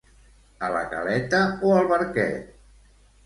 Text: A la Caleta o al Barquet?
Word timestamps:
A 0.67 0.69
la 0.75 0.79
Caleta 0.93 1.41
o 1.69 1.73
al 1.81 1.91
Barquet? 1.91 2.59